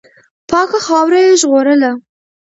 [0.49, 1.91] پاکه خاوره یې ژغورله.